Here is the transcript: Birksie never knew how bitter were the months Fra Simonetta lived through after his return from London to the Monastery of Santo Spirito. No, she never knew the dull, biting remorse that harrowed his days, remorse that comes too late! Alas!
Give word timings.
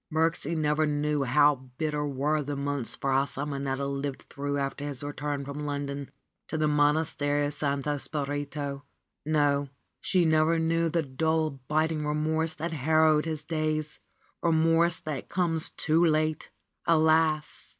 Birksie 0.11 0.57
never 0.57 0.87
knew 0.87 1.25
how 1.25 1.53
bitter 1.77 2.07
were 2.07 2.41
the 2.41 2.55
months 2.55 2.95
Fra 2.95 3.27
Simonetta 3.27 3.85
lived 3.85 4.23
through 4.31 4.57
after 4.57 4.83
his 4.83 5.03
return 5.03 5.45
from 5.45 5.59
London 5.67 6.09
to 6.47 6.57
the 6.57 6.67
Monastery 6.67 7.45
of 7.45 7.53
Santo 7.53 7.99
Spirito. 7.99 8.83
No, 9.27 9.69
she 9.99 10.25
never 10.25 10.57
knew 10.57 10.89
the 10.89 11.03
dull, 11.03 11.51
biting 11.67 12.03
remorse 12.03 12.55
that 12.55 12.71
harrowed 12.71 13.25
his 13.25 13.43
days, 13.43 13.99
remorse 14.41 14.97
that 15.01 15.29
comes 15.29 15.69
too 15.69 16.03
late! 16.03 16.49
Alas! 16.87 17.69